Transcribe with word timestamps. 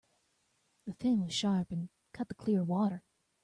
The 0.87 0.95
fin 0.95 1.21
was 1.25 1.31
sharp 1.35 1.71
and 1.71 1.89
cut 2.11 2.27
the 2.27 2.33
clear 2.33 2.63
water. 2.63 3.03